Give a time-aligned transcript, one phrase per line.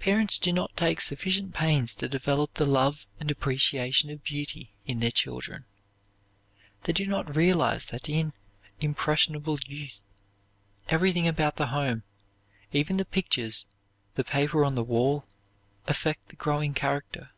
[0.00, 4.98] Parents do not take sufficient pains to develop the love and appreciation of beauty in
[4.98, 5.66] their children.
[6.82, 8.32] They do not realize that in
[8.80, 10.00] impressionable youth,
[10.88, 12.02] everything about the home,
[12.72, 13.68] even the pictures,
[14.16, 15.26] the paper on the wall,
[15.86, 17.30] affect the growing character.